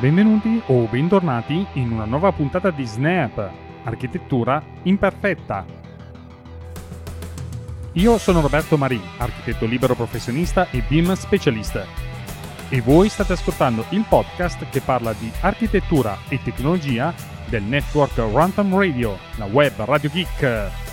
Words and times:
Benvenuti 0.00 0.62
o 0.68 0.86
bentornati 0.86 1.66
in 1.74 1.90
una 1.90 2.06
nuova 2.06 2.32
puntata 2.32 2.70
di 2.70 2.86
Snap, 2.86 3.50
architettura 3.84 4.62
imperfetta. 4.84 5.66
Io 7.92 8.16
sono 8.16 8.40
Roberto 8.40 8.78
Marin, 8.78 9.02
architetto 9.18 9.66
libero 9.66 9.94
professionista 9.94 10.70
e 10.70 10.82
BIM 10.88 11.12
specialista. 11.12 11.84
E 12.70 12.80
voi 12.80 13.10
state 13.10 13.34
ascoltando 13.34 13.84
il 13.90 14.06
podcast 14.08 14.70
che 14.70 14.80
parla 14.80 15.12
di 15.12 15.30
architettura 15.42 16.16
e 16.30 16.40
tecnologia 16.42 17.12
del 17.48 17.64
network 17.64 18.16
Runtime 18.16 18.74
Radio, 18.74 19.18
la 19.36 19.44
web 19.44 19.74
Radio 19.80 20.08
Geek. 20.08 20.89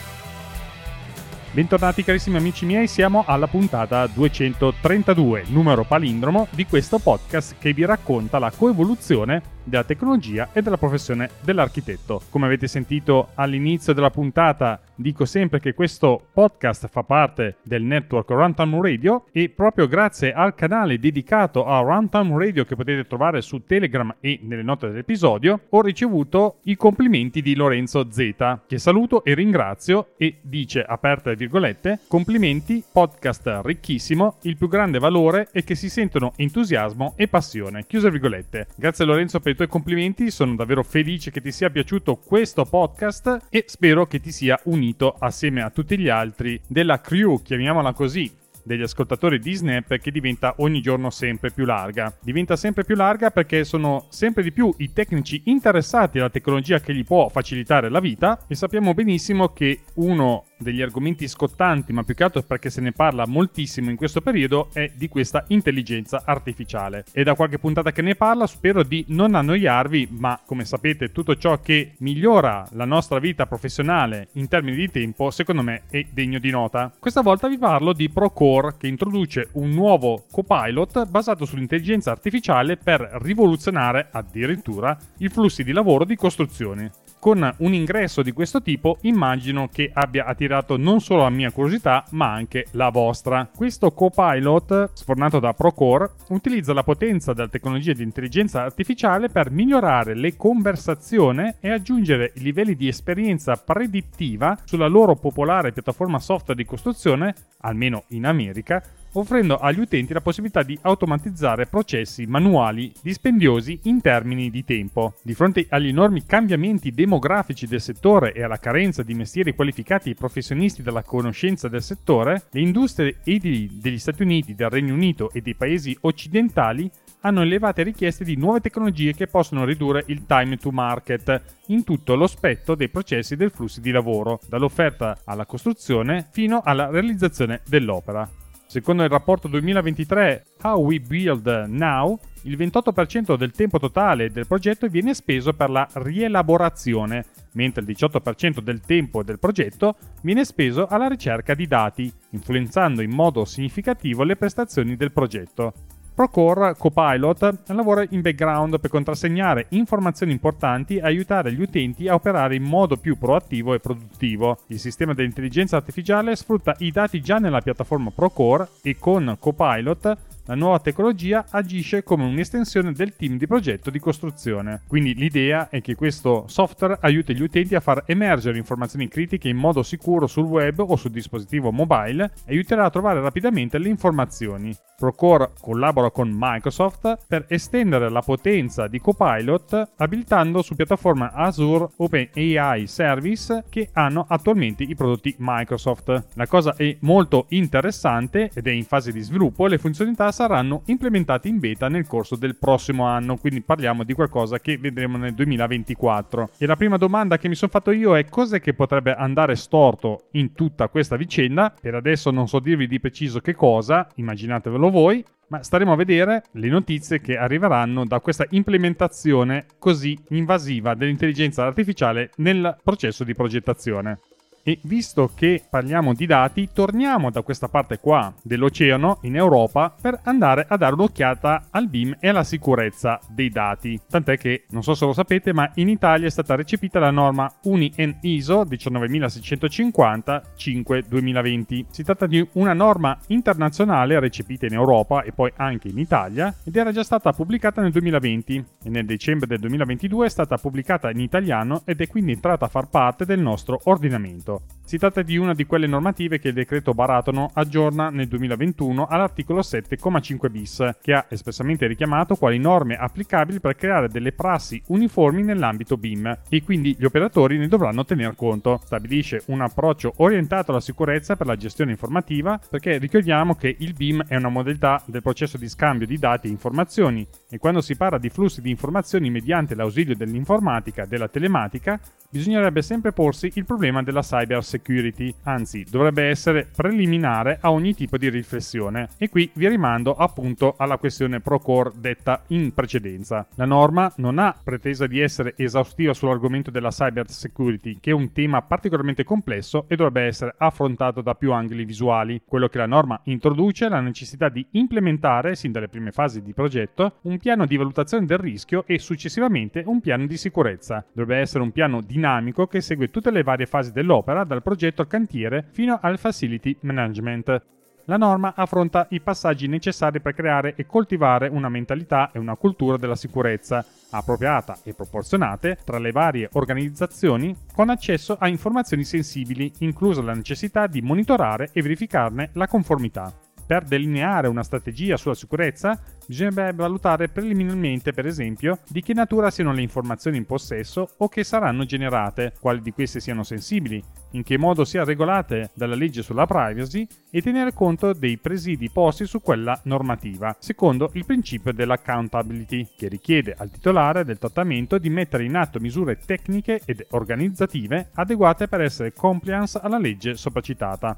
Bentornati 1.51 2.03
carissimi 2.03 2.37
amici 2.37 2.65
miei, 2.65 2.87
siamo 2.87 3.23
alla 3.25 3.47
puntata 3.47 4.05
232, 4.05 5.45
numero 5.47 5.85
palindromo 5.85 6.47
di 6.51 6.65
questo 6.65 6.99
podcast 6.99 7.55
che 7.57 7.73
vi 7.73 7.83
racconta 7.83 8.37
la 8.37 8.51
coevoluzione 8.55 9.41
della 9.63 9.85
tecnologia 9.85 10.49
e 10.53 10.61
della 10.61 10.77
professione 10.77 11.29
dell'architetto. 11.41 12.21
Come 12.29 12.45
avete 12.45 12.67
sentito 12.67 13.29
all'inizio 13.35 13.93
della 13.93 14.11
puntata, 14.11 14.79
dico 14.97 15.25
sempre 15.25 15.59
che 15.59 15.73
questo 15.73 16.27
podcast 16.33 16.87
fa 16.87 17.03
parte 17.03 17.57
del 17.61 17.83
network 17.83 18.29
Runtime 18.31 18.81
Radio 18.81 19.25
e 19.31 19.49
proprio 19.49 19.87
grazie 19.87 20.33
al 20.33 20.55
canale 20.55 20.97
dedicato 20.97 21.65
a 21.65 21.79
Runtime 21.79 22.37
Radio 22.37 22.65
che 22.65 22.75
potete 22.75 23.05
trovare 23.05 23.41
su 23.41 23.63
Telegram 23.63 24.13
e 24.19 24.39
nelle 24.41 24.63
note 24.63 24.87
dell'episodio, 24.87 25.61
ho 25.69 25.81
ricevuto 25.81 26.57
i 26.63 26.75
complimenti 26.75 27.41
di 27.41 27.55
Lorenzo 27.55 28.07
Z, 28.11 28.59
che 28.67 28.79
saluto 28.79 29.23
e 29.23 29.35
ringrazio 29.35 30.13
e 30.17 30.37
dice, 30.41 30.83
aperte 30.83 31.35
virgolette, 31.35 31.99
complimenti, 32.07 32.83
podcast 32.91 33.61
ricchissimo, 33.63 34.37
il 34.41 34.57
più 34.57 34.67
grande 34.67 34.97
valore 34.97 35.49
è 35.51 35.63
che 35.63 35.75
si 35.75 35.89
sentono 35.89 36.33
entusiasmo 36.35 37.13
e 37.15 37.27
passione. 37.27 37.85
Chiuse 37.85 38.09
virgolette. 38.09 38.67
Grazie 38.75 39.05
Lorenzo 39.05 39.39
per 39.39 39.55
tuoi 39.55 39.67
complimenti, 39.67 40.31
sono 40.31 40.55
davvero 40.55 40.83
felice 40.83 41.29
che 41.29 41.41
ti 41.41 41.51
sia 41.51 41.69
piaciuto 41.69 42.15
questo 42.15 42.65
podcast 42.65 43.47
e 43.49 43.63
spero 43.67 44.07
che 44.07 44.19
ti 44.19 44.31
sia 44.31 44.59
unito 44.63 44.86
assieme 45.19 45.61
a 45.61 45.69
tutti 45.69 45.97
gli 45.97 46.09
altri 46.09 46.59
della 46.67 47.01
crew, 47.01 47.41
chiamiamola 47.41 47.93
così, 47.93 48.31
degli 48.67 48.81
ascoltatori 48.81 49.39
di 49.39 49.53
Snap 49.53 49.97
che 49.97 50.11
diventa 50.11 50.55
ogni 50.57 50.81
giorno 50.81 51.09
sempre 51.09 51.51
più 51.51 51.65
larga. 51.65 52.15
Diventa 52.21 52.55
sempre 52.55 52.83
più 52.83 52.95
larga 52.95 53.31
perché 53.31 53.63
sono 53.63 54.05
sempre 54.09 54.43
di 54.43 54.51
più 54.51 54.71
i 54.79 54.91
tecnici 54.91 55.43
interessati 55.45 56.19
alla 56.19 56.29
tecnologia 56.29 56.79
che 56.79 56.93
gli 56.93 57.05
può 57.05 57.29
facilitare 57.29 57.89
la 57.89 58.01
vita 58.01 58.45
e 58.47 58.55
sappiamo 58.55 58.93
benissimo 58.93 59.53
che 59.53 59.79
uno 59.95 60.43
degli 60.57 60.81
argomenti 60.81 61.27
scottanti, 61.27 61.93
ma 61.93 62.03
più 62.03 62.15
che 62.15 62.23
altro 62.23 62.41
perché 62.41 62.69
se 62.69 62.81
ne 62.81 62.91
parla 62.91 63.25
moltissimo 63.27 63.89
in 63.89 63.95
questo 63.95 64.21
periodo, 64.21 64.69
è 64.73 64.91
di 64.93 65.07
questa 65.07 65.45
intelligenza 65.49 66.23
artificiale. 66.25 67.05
E 67.11 67.23
da 67.23 67.35
qualche 67.35 67.59
puntata 67.59 67.91
che 67.91 68.01
ne 68.01 68.15
parla 68.15 68.47
spero 68.47 68.83
di 68.83 69.05
non 69.09 69.35
annoiarvi, 69.35 70.09
ma 70.11 70.39
come 70.45 70.65
sapete 70.65 71.11
tutto 71.11 71.35
ciò 71.35 71.59
che 71.59 71.93
migliora 71.99 72.67
la 72.71 72.85
nostra 72.85 73.19
vita 73.19 73.45
professionale 73.45 74.29
in 74.33 74.47
termini 74.47 74.77
di 74.77 74.89
tempo, 74.89 75.31
secondo 75.31 75.61
me 75.61 75.83
è 75.89 76.05
degno 76.11 76.39
di 76.39 76.49
nota. 76.49 76.91
Questa 76.97 77.21
volta 77.21 77.47
vi 77.47 77.57
parlo 77.57 77.93
di 77.93 78.09
Procore 78.09 78.75
che 78.77 78.87
introduce 78.87 79.49
un 79.53 79.69
nuovo 79.69 80.25
copilot 80.31 81.07
basato 81.07 81.45
sull'intelligenza 81.45 82.11
artificiale 82.11 82.77
per 82.77 83.01
rivoluzionare 83.21 84.09
addirittura 84.11 84.97
i 85.19 85.29
flussi 85.29 85.63
di 85.63 85.71
lavoro 85.71 86.05
di 86.05 86.15
costruzione 86.15 86.91
con 87.19 87.53
un 87.57 87.73
ingresso 87.73 88.21
di 88.21 88.31
questo 88.31 88.61
tipo 88.61 88.97
immagino 89.01 89.69
che 89.71 89.89
abbia 89.93 90.25
attirato 90.25 90.77
non 90.77 90.99
solo 90.99 91.23
la 91.23 91.29
mia 91.29 91.51
curiosità 91.51 92.03
ma 92.11 92.31
anche 92.31 92.67
la 92.71 92.89
vostra. 92.89 93.49
Questo 93.53 93.91
copilot, 93.91 94.91
sfornato 94.93 95.39
da 95.39 95.53
Procore, 95.53 96.11
utilizza 96.29 96.73
la 96.73 96.83
potenza 96.83 97.33
della 97.33 97.47
tecnologia 97.47 97.93
di 97.93 98.03
intelligenza 98.03 98.63
artificiale 98.63 99.29
per 99.29 99.51
migliorare 99.51 100.15
le 100.15 100.35
conversazioni 100.35 101.55
e 101.59 101.71
aggiungere 101.71 102.31
i 102.35 102.41
livelli 102.41 102.75
di 102.75 102.87
esperienza 102.87 103.55
predittiva 103.55 104.57
sulla 104.63 104.87
loro 104.87 105.15
popolare 105.15 105.71
piattaforma 105.71 106.19
software 106.19 106.61
di 106.61 106.67
costruzione, 106.67 107.33
almeno 107.61 108.03
in 108.09 108.25
America, 108.25 108.83
offrendo 109.19 109.57
agli 109.57 109.79
utenti 109.79 110.13
la 110.13 110.21
possibilità 110.21 110.63
di 110.63 110.77
automatizzare 110.81 111.65
processi 111.65 112.25
manuali 112.25 112.91
dispendiosi 113.01 113.79
in 113.83 114.01
termini 114.01 114.49
di 114.49 114.63
tempo. 114.63 115.15
Di 115.23 115.33
fronte 115.33 115.65
agli 115.69 115.87
enormi 115.87 116.25
cambiamenti 116.25 116.91
demografici 116.91 117.67
del 117.67 117.81
settore 117.81 118.33
e 118.33 118.43
alla 118.43 118.57
carenza 118.57 119.03
di 119.03 119.13
mestieri 119.13 119.55
qualificati 119.55 120.11
e 120.11 120.15
professionisti 120.15 120.83
della 120.83 121.03
conoscenza 121.03 121.67
del 121.67 121.81
settore, 121.81 122.43
le 122.51 122.61
industrie 122.61 123.17
edili 123.23 123.79
degli 123.81 123.99
Stati 123.99 124.21
Uniti, 124.21 124.55
del 124.55 124.69
Regno 124.69 124.93
Unito 124.93 125.31
e 125.31 125.41
dei 125.41 125.55
paesi 125.55 125.97
occidentali 126.01 126.89
hanno 127.21 127.41
elevate 127.41 127.83
richieste 127.83 128.23
di 128.23 128.37
nuove 128.37 128.61
tecnologie 128.61 129.13
che 129.13 129.27
possono 129.27 129.65
ridurre 129.65 130.03
il 130.07 130.25
time 130.25 130.57
to 130.57 130.71
market 130.71 131.41
in 131.67 131.83
tutto 131.83 132.15
lo 132.15 132.27
spettro 132.27 132.75
dei 132.75 132.89
processi 132.89 133.35
del 133.35 133.51
flusso 133.51 133.81
di 133.81 133.91
lavoro, 133.91 134.39
dall'offerta 134.47 135.19
alla 135.25 135.45
costruzione 135.45 136.27
fino 136.31 136.61
alla 136.63 136.89
realizzazione 136.89 137.61
dell'opera. 137.67 138.46
Secondo 138.67 139.03
il 139.03 139.09
rapporto 139.09 139.47
2023 139.47 140.45
How 140.63 140.83
We 140.83 140.99
Build 140.99 141.67
Now, 141.69 142.19
il 142.41 142.57
28% 142.57 143.37
del 143.37 143.51
tempo 143.51 143.79
totale 143.79 144.29
del 144.29 144.45
progetto 144.45 144.89
viene 144.89 145.13
speso 145.13 145.53
per 145.53 145.69
la 145.69 145.87
rielaborazione, 145.93 147.23
mentre 147.53 147.81
il 147.81 147.95
18% 147.97 148.59
del 148.59 148.81
tempo 148.81 149.23
del 149.23 149.39
progetto 149.39 149.95
viene 150.21 150.43
speso 150.43 150.85
alla 150.85 151.07
ricerca 151.07 151.53
di 151.53 151.65
dati, 151.65 152.11
influenzando 152.31 153.01
in 153.01 153.11
modo 153.11 153.45
significativo 153.45 154.23
le 154.23 154.35
prestazioni 154.35 154.97
del 154.97 155.13
progetto. 155.13 155.71
Procore 156.17 156.73
Copilot 156.75 157.59
lavora 157.67 158.03
in 158.09 158.21
background 158.21 158.79
per 158.79 158.89
contrassegnare 158.89 159.67
informazioni 159.69 160.31
importanti 160.31 160.95
e 160.95 161.01
aiutare 161.03 161.53
gli 161.53 161.61
utenti 161.61 162.07
a 162.07 162.15
operare 162.15 162.55
in 162.55 162.63
modo 162.63 162.97
più 162.97 163.19
proattivo 163.19 163.75
e 163.75 163.79
produttivo. 163.79 164.57
Il 164.69 164.79
sistema 164.79 165.13
di 165.13 165.23
intelligenza 165.23 165.77
artificiale 165.77 166.35
sfrutta 166.35 166.73
i 166.79 166.89
dati 166.89 167.21
già 167.21 167.37
nella 167.37 167.61
piattaforma 167.61 168.09
Procore 168.09 168.67
e 168.81 168.97
con 168.97 169.37
Copilot 169.39 170.17
la 170.47 170.55
nuova 170.55 170.79
tecnologia 170.79 171.45
agisce 171.49 172.03
come 172.03 172.23
un'estensione 172.23 172.93
del 172.93 173.15
team 173.15 173.37
di 173.37 173.47
progetto 173.47 173.89
di 173.89 173.99
costruzione. 173.99 174.81
Quindi 174.87 175.13
l'idea 175.13 175.67
è 175.69 175.81
che 175.81 175.95
questo 175.95 176.45
software 176.47 176.97
aiuti 177.01 177.35
gli 177.35 177.41
utenti 177.41 177.75
a 177.75 177.81
far 177.81 178.03
emergere 178.05 178.57
informazioni 178.57 179.09
critiche 179.09 179.49
in 179.49 179.57
modo 179.57 179.83
sicuro 179.83 180.25
sul 180.25 180.45
web 180.45 180.79
o 180.79 180.95
sul 180.95 181.11
dispositivo 181.11 181.71
mobile 181.71 182.31
e 182.45 182.53
aiuterà 182.53 182.85
a 182.85 182.89
trovare 182.89 183.21
rapidamente 183.21 183.77
le 183.77 183.89
informazioni. 183.89 184.73
Procore 184.97 185.51
collabora 185.59 186.09
con 186.09 186.33
Microsoft 186.33 187.25
per 187.27 187.45
estendere 187.49 188.09
la 188.09 188.21
potenza 188.21 188.87
di 188.87 188.99
Copilot 188.99 189.91
abilitando 189.97 190.61
su 190.63 190.75
piattaforma 190.75 191.33
Azure 191.33 191.89
OpenAI 191.97 192.87
Service 192.87 193.65
che 193.69 193.89
hanno 193.93 194.25
attualmente 194.27 194.83
i 194.83 194.95
prodotti 194.95 195.35
Microsoft. 195.37 196.27
La 196.33 196.47
cosa 196.47 196.73
è 196.75 196.97
molto 197.01 197.45
interessante 197.49 198.49
ed 198.53 198.65
è 198.65 198.71
in 198.71 198.85
fase 198.85 199.11
di 199.11 199.21
sviluppo 199.21 199.65
e 199.65 199.69
le 199.69 199.77
funzionalità 199.77 200.31
saranno 200.37 200.83
implementate 200.85 201.47
in 201.47 201.57
beta 201.57 201.87
nel 201.87 202.05
corso 202.05 202.35
del 202.35 202.57
prossimo 202.57 203.07
anno, 203.07 203.37
quindi 203.37 203.63
parliamo 203.63 204.03
di 204.03 204.13
qualcosa 204.13 204.59
che 204.59 204.77
vedremo 204.77 205.17
nel 205.17 205.33
2024. 205.33 206.51
E 206.59 206.67
la 206.67 206.75
prima 206.75 206.97
domanda 206.97 207.39
che 207.39 207.47
mi 207.47 207.55
sono 207.55 207.71
fatto 207.71 207.89
io 207.89 208.15
è 208.15 208.25
cos'è 208.25 208.61
che 208.61 208.75
potrebbe 208.75 209.15
andare 209.15 209.55
storto 209.55 210.27
in 210.33 210.53
tutta 210.53 210.89
questa 210.89 211.15
vicenda? 211.15 211.73
Per 211.81 211.95
adesso 211.95 212.29
non 212.29 212.47
so 212.47 212.59
dirvi 212.59 212.85
di 212.85 212.99
preciso 212.99 213.39
che 213.39 213.55
cosa, 213.55 214.07
immaginatevelo 214.13 214.91
voi, 214.91 215.25
ma 215.47 215.63
staremo 215.63 215.93
a 215.93 215.95
vedere 215.95 216.43
le 216.51 216.67
notizie 216.67 217.19
che 217.19 217.35
arriveranno 217.35 218.05
da 218.05 218.19
questa 218.19 218.45
implementazione 218.51 219.65
così 219.79 220.15
invasiva 220.29 220.93
dell'intelligenza 220.93 221.65
artificiale 221.65 222.29
nel 222.35 222.77
processo 222.83 223.23
di 223.23 223.33
progettazione. 223.33 224.19
E 224.67 224.79
visto 224.83 225.31
che 225.33 225.63
parliamo 225.69 226.13
di 226.13 226.25
dati, 226.25 226.67
torniamo 226.73 227.31
da 227.31 227.41
questa 227.41 227.69
parte 227.69 227.99
qua 227.99 228.33
dell'oceano 228.43 229.19
in 229.21 229.37
Europa 229.37 229.95
per 230.01 230.19
andare 230.23 230.65
a 230.67 230.75
dare 230.75 230.93
un'occhiata 230.95 231.67
al 231.69 231.87
BIM 231.87 232.17
e 232.19 232.27
alla 232.27 232.43
sicurezza 232.43 233.17
dei 233.29 233.47
dati. 233.47 233.97
Tant'è 234.09 234.37
che, 234.37 234.65
non 234.71 234.83
so 234.83 234.93
se 234.93 235.05
lo 235.05 235.13
sapete, 235.13 235.53
ma 235.53 235.71
in 235.75 235.87
Italia 235.87 236.27
è 236.27 236.29
stata 236.29 236.55
recepita 236.55 236.99
la 236.99 237.11
norma 237.11 237.49
UNI-N 237.63 238.17
ISO 238.23 238.65
19650 238.65 240.43
5 240.57 241.03
2020. 241.07 241.85
Si 241.89 242.03
tratta 242.03 242.27
di 242.27 242.45
una 242.55 242.73
norma 242.73 243.17
internazionale 243.27 244.19
recepita 244.19 244.65
in 244.65 244.73
Europa 244.73 245.23
e 245.23 245.31
poi 245.31 245.49
anche 245.55 245.87
in 245.87 245.97
Italia 245.97 246.53
ed 246.65 246.75
era 246.75 246.91
già 246.91 247.03
stata 247.03 247.31
pubblicata 247.31 247.81
nel 247.81 247.93
2020 247.93 248.65
e 248.83 248.89
nel 248.89 249.05
dicembre 249.05 249.47
del 249.47 249.59
2022 249.59 250.25
è 250.25 250.29
stata 250.29 250.57
pubblicata 250.57 251.09
in 251.09 251.21
italiano 251.21 251.83
ed 251.85 252.01
è 252.01 252.07
quindi 252.07 252.33
entrata 252.33 252.65
a 252.65 252.67
far 252.67 252.89
parte 252.89 253.23
del 253.23 253.39
nostro 253.39 253.79
ordinamento. 253.85 254.55
Si 254.87 254.97
tratta 254.97 255.21
di 255.21 255.35
una 255.35 255.53
di 255.53 255.65
quelle 255.65 255.85
normative 255.85 256.39
che 256.39 256.47
il 256.47 256.53
decreto 256.53 256.93
Baratono 256.93 257.51
aggiorna 257.55 258.09
nel 258.09 258.29
2021 258.29 259.05
all'articolo 259.05 259.59
7,5 259.59 260.49
bis, 260.49 260.95
che 261.01 261.11
ha 261.11 261.25
espressamente 261.27 261.87
richiamato 261.87 262.37
quali 262.37 262.57
norme 262.57 262.95
applicabili 262.95 263.59
per 263.59 263.75
creare 263.75 264.07
delle 264.07 264.31
prassi 264.31 264.81
uniformi 264.87 265.43
nell'ambito 265.43 265.97
BIM 265.97 266.39
e 266.47 266.63
quindi 266.63 266.95
gli 266.97 267.03
operatori 267.03 267.57
ne 267.57 267.67
dovranno 267.67 268.05
tener 268.05 268.33
conto. 268.37 268.79
Stabilisce 268.85 269.43
un 269.47 269.59
approccio 269.59 270.13
orientato 270.19 270.71
alla 270.71 270.79
sicurezza 270.79 271.35
per 271.35 271.47
la 271.47 271.57
gestione 271.57 271.91
informativa 271.91 272.57
perché 272.69 272.97
ricordiamo 272.97 273.55
che 273.55 273.75
il 273.79 273.93
BIM 273.93 274.23
è 274.25 274.37
una 274.37 274.47
modalità 274.47 275.03
del 275.05 275.21
processo 275.21 275.57
di 275.57 275.67
scambio 275.67 276.07
di 276.07 276.17
dati 276.17 276.47
e 276.47 276.51
informazioni 276.51 277.27
e 277.49 277.57
quando 277.57 277.81
si 277.81 277.97
parla 277.97 278.19
di 278.19 278.29
flussi 278.29 278.61
di 278.61 278.69
informazioni 278.69 279.29
mediante 279.29 279.75
l'ausilio 279.75 280.15
dell'informatica 280.15 281.05
della 281.05 281.27
telematica 281.27 281.99
bisognerebbe 282.29 282.81
sempre 282.81 283.11
porsi 283.11 283.51
il 283.55 283.65
problema 283.65 284.01
della 284.01 284.21
cyber 284.21 284.46
security, 284.61 285.33
anzi 285.43 285.85
dovrebbe 285.89 286.23
essere 286.23 286.67
preliminare 286.75 287.57
a 287.61 287.71
ogni 287.71 287.93
tipo 287.93 288.17
di 288.17 288.29
riflessione. 288.29 289.09
E 289.17 289.29
qui 289.29 289.49
vi 289.53 289.67
rimando 289.67 290.15
appunto 290.15 290.75
alla 290.77 290.97
questione 290.97 291.39
Procore 291.39 291.91
detta 291.95 292.43
in 292.47 292.73
precedenza. 292.73 293.47
La 293.55 293.65
norma 293.65 294.11
non 294.17 294.39
ha 294.39 294.55
pretesa 294.63 295.07
di 295.07 295.19
essere 295.19 295.53
esaustiva 295.57 296.13
sull'argomento 296.13 296.71
della 296.71 296.89
cyber 296.89 297.29
security, 297.29 297.97
che 297.99 298.11
è 298.11 298.13
un 298.13 298.31
tema 298.31 298.61
particolarmente 298.61 299.23
complesso 299.23 299.85
e 299.87 299.95
dovrebbe 299.95 300.23
essere 300.23 300.55
affrontato 300.57 301.21
da 301.21 301.35
più 301.35 301.51
angoli 301.51 301.85
visuali. 301.85 302.41
Quello 302.45 302.67
che 302.67 302.77
la 302.77 302.85
norma 302.85 303.19
introduce 303.25 303.85
è 303.85 303.89
la 303.89 303.99
necessità 303.99 304.49
di 304.49 304.65
implementare, 304.71 305.55
sin 305.55 305.71
dalle 305.71 305.87
prime 305.87 306.11
fasi 306.11 306.41
di 306.41 306.53
progetto, 306.53 307.17
un 307.23 307.37
piano 307.37 307.65
di 307.65 307.77
valutazione 307.77 308.25
del 308.25 308.37
rischio 308.37 308.85
e 308.85 308.99
successivamente 308.99 309.83
un 309.85 310.01
piano 310.01 310.25
di 310.25 310.37
sicurezza. 310.37 311.05
Dovrebbe 311.13 311.41
essere 311.41 311.63
un 311.63 311.71
piano 311.71 312.01
dinamico 312.01 312.67
che 312.67 312.81
segue 312.81 313.09
tutte 313.09 313.31
le 313.31 313.43
varie 313.43 313.65
fasi 313.65 313.91
dell'opera, 313.91 314.36
dal 314.43 314.61
progetto 314.61 315.05
cantiere 315.05 315.65
fino 315.71 315.99
al 316.01 316.17
facility 316.17 316.77
management. 316.81 317.61
La 318.05 318.15
norma 318.15 318.53
affronta 318.55 319.07
i 319.09 319.19
passaggi 319.19 319.67
necessari 319.67 320.21
per 320.21 320.33
creare 320.33 320.75
e 320.77 320.85
coltivare 320.85 321.49
una 321.49 321.67
mentalità 321.67 322.31
e 322.31 322.39
una 322.39 322.55
cultura 322.55 322.95
della 322.95 323.17
sicurezza, 323.17 323.85
appropriata 324.11 324.77
e 324.83 324.93
proporzionate 324.93 325.79
tra 325.83 325.99
le 325.99 326.11
varie 326.11 326.47
organizzazioni 326.53 327.53
con 327.73 327.89
accesso 327.89 328.37
a 328.39 328.47
informazioni 328.47 329.03
sensibili, 329.03 329.73
inclusa 329.79 330.21
la 330.21 330.33
necessità 330.33 330.87
di 330.87 331.01
monitorare 331.01 331.69
e 331.73 331.81
verificarne 331.81 332.51
la 332.53 332.67
conformità. 332.67 333.46
Per 333.67 333.83
delineare 333.83 334.47
una 334.47 334.63
strategia 334.63 335.17
sulla 335.17 335.35
sicurezza 335.35 335.99
bisognerebbe 336.25 336.71
valutare 336.71 337.27
preliminarmente, 337.27 338.13
per 338.13 338.25
esempio, 338.25 338.79
di 338.87 339.01
che 339.01 339.13
natura 339.13 339.51
siano 339.51 339.73
le 339.73 339.81
informazioni 339.81 340.37
in 340.37 340.45
possesso 340.45 341.15
o 341.17 341.27
che 341.27 341.43
saranno 341.43 341.83
generate, 341.83 342.53
quali 342.61 342.79
di 342.79 342.91
queste 342.91 343.19
siano 343.19 343.43
sensibili, 343.43 344.01
in 344.31 344.43
che 344.43 344.57
modo 344.57 344.85
siano 344.85 345.05
regolate 345.05 345.71
dalla 345.73 345.95
legge 345.95 346.21
sulla 346.21 346.45
privacy 346.45 347.05
e 347.29 347.41
tenere 347.41 347.73
conto 347.73 348.13
dei 348.13 348.37
presidi 348.37 348.89
posti 348.89 349.25
su 349.25 349.41
quella 349.41 349.77
normativa, 349.83 350.55
secondo 350.59 351.09
il 351.15 351.25
principio 351.25 351.73
dell'accountability, 351.73 352.91
che 352.95 353.09
richiede 353.09 353.53
al 353.57 353.69
titolare 353.69 354.23
del 354.23 354.37
trattamento 354.37 354.97
di 354.97 355.09
mettere 355.09 355.43
in 355.43 355.57
atto 355.57 355.81
misure 355.81 356.17
tecniche 356.17 356.79
ed 356.85 357.05
organizzative 357.09 358.11
adeguate 358.13 358.69
per 358.69 358.79
essere 358.79 359.11
compliance 359.11 359.77
alla 359.81 359.97
legge 359.97 360.37
sopracitata 360.37 361.17